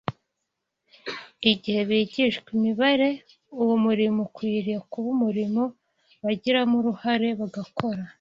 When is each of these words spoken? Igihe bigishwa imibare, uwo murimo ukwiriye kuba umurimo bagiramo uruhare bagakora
Igihe 1.51 1.81
bigishwa 1.89 2.47
imibare, 2.57 3.09
uwo 3.61 3.75
murimo 3.85 4.19
ukwiriye 4.27 4.79
kuba 4.89 5.07
umurimo 5.15 5.63
bagiramo 6.23 6.75
uruhare 6.79 7.29
bagakora 7.39 8.01